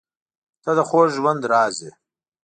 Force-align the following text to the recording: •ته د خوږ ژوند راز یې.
•ته 0.63 0.71
د 0.77 0.79
خوږ 0.89 1.07
ژوند 1.17 1.41
راز 1.51 1.75
یې. 1.85 1.91